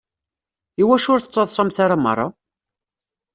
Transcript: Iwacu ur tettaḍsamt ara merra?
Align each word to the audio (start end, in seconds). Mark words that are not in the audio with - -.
Iwacu 0.81 1.07
ur 1.13 1.19
tettaḍsamt 1.21 1.77
ara 1.83 1.97
merra? 2.03 2.27